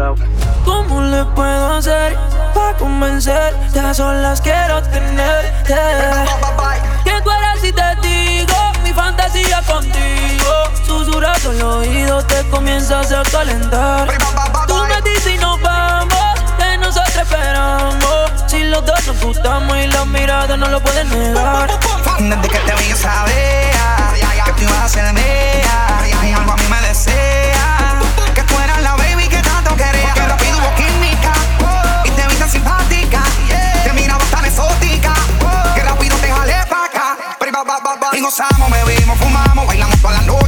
[0.00, 2.16] le puedo hacer
[2.54, 3.80] para convencerte?
[3.80, 5.74] A solas quiero tenerte.
[7.04, 10.52] Que tú eres si te digo mi fantasía contigo.
[10.86, 14.08] Susurrando el oído te comienzas a calentar.
[14.66, 18.30] Tú me dices y nos vamos, que nosotros esperamos.
[18.46, 21.70] Si los dos nos gustamos y las miradas no lo pueden negar.
[22.18, 26.36] Desde que te vi sabía que tú ibas a ser mía.
[26.36, 26.80] Algo a mí me
[38.30, 40.39] Bebimos, fumamos, bailamos toda la noche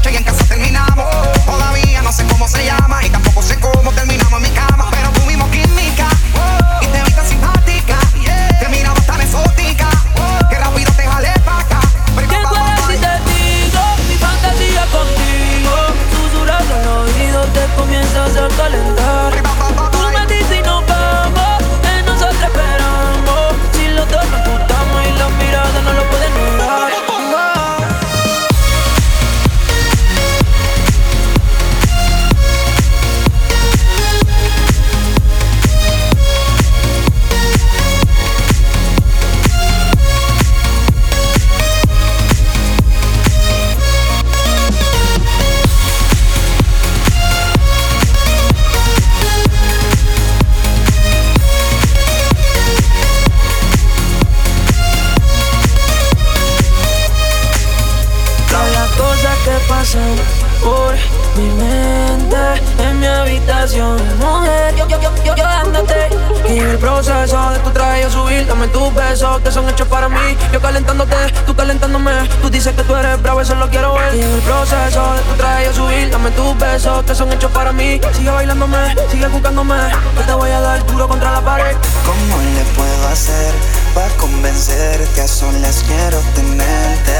[59.92, 60.16] pasan
[60.62, 60.94] por
[61.36, 62.36] mi mente
[62.78, 66.08] en mi habitación, mujer, yo, yo, yo, yo, yo dándote.
[66.48, 69.88] Y en el proceso de tu traje yo subir, dame tus besos que son hechos
[69.88, 70.36] para mí.
[70.52, 72.12] Yo calentándote, tú calentándome.
[72.40, 74.14] Tú dices que tú eres bravo, eso lo quiero ver.
[74.14, 77.50] Y en el proceso de tu traje yo subir, dame tus besos que son hechos
[77.52, 78.00] para mí.
[78.14, 79.76] Sigue bailándome, sigue buscándome.
[80.16, 81.76] Que te voy a dar duro contra la pared.
[82.04, 83.54] ¿Cómo le puedo hacer
[83.94, 85.20] para convencerte?
[85.20, 87.12] A solas quiero tenerte.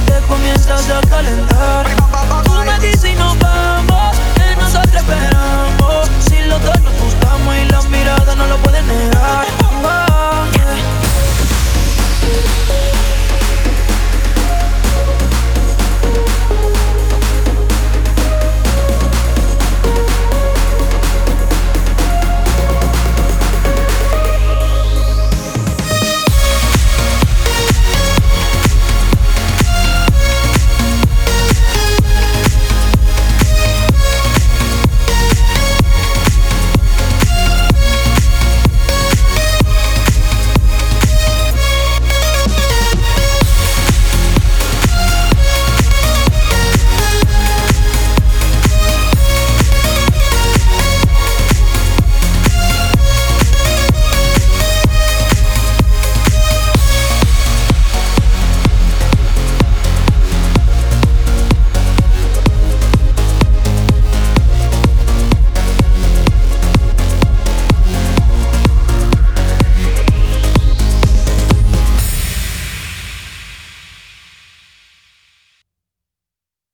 [0.00, 1.85] te comienzas a calentar.